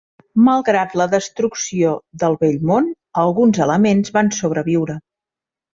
[0.45, 1.93] Malgrat la destrucció
[2.25, 2.91] del vell món,
[3.27, 5.03] alguns elements van sobreviure.